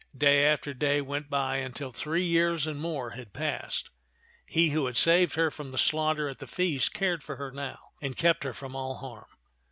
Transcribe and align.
Day 0.17 0.45
after 0.47 0.73
day 0.73 0.99
went 0.99 1.29
by 1.29 1.57
until 1.57 1.91
three 1.91 2.23
years 2.23 2.65
and 2.65 2.79
more 2.81 3.11
had 3.11 3.33
passed. 3.33 3.91
He 4.47 4.69
who 4.69 4.87
had 4.87 4.97
saved 4.97 5.35
her 5.35 5.51
from 5.51 5.69
the 5.71 5.77
slaughter 5.77 6.27
at 6.27 6.39
the 6.39 6.47
feast 6.47 6.91
cared 6.91 7.21
for 7.21 7.35
her 7.35 7.51
now, 7.51 7.77
and 8.01 8.17
kept 8.17 8.43
her 8.43 8.53
from 8.55 8.75
all 8.75 8.95
harm. 8.95 9.27